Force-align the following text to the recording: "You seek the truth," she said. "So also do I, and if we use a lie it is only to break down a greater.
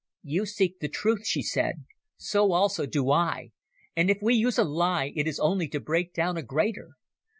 "You 0.23 0.47
seek 0.47 0.79
the 0.79 0.89
truth," 0.89 1.27
she 1.27 1.43
said. 1.43 1.85
"So 2.17 2.53
also 2.53 2.87
do 2.87 3.11
I, 3.11 3.51
and 3.95 4.09
if 4.09 4.17
we 4.19 4.33
use 4.33 4.57
a 4.57 4.63
lie 4.63 5.13
it 5.15 5.27
is 5.27 5.39
only 5.39 5.67
to 5.67 5.79
break 5.79 6.11
down 6.11 6.37
a 6.37 6.41
greater. 6.41 6.93